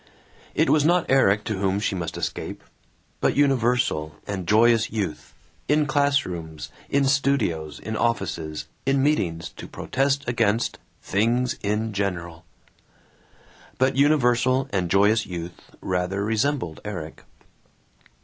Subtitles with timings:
[0.55, 2.63] It was not Erik to whom she must escape,
[3.19, 5.35] but universal and joyous youth,
[5.67, 12.43] in class rooms, in studios, in offices, in meetings to protest against Things in General....
[13.77, 17.21] But universal and joyous youth rather resembled Erik.